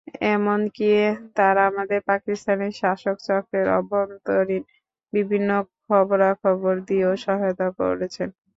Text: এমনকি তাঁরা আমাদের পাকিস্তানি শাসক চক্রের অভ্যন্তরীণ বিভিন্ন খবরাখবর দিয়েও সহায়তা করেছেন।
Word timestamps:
এমনকি 0.29 0.87
তাঁরা 1.35 1.61
আমাদের 1.71 1.99
পাকিস্তানি 2.09 2.67
শাসক 2.81 3.17
চক্রের 3.27 3.67
অভ্যন্তরীণ 3.77 4.63
বিভিন্ন 5.13 5.49
খবরাখবর 5.85 6.75
দিয়েও 6.87 7.13
সহায়তা 7.25 7.67
করেছেন। 7.79 8.29